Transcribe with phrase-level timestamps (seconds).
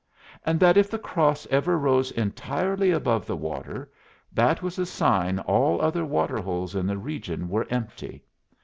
[0.43, 3.91] And that if the cross ever rose entirely above the water,
[4.33, 8.25] that was a sign all other water holes in the region were empty.